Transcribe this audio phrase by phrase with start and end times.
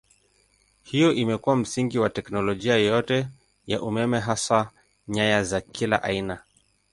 [0.83, 3.27] Hivyo imekuwa msingi wa teknolojia yote
[3.67, 4.71] ya umeme hasa
[5.07, 6.39] nyaya za kila aina.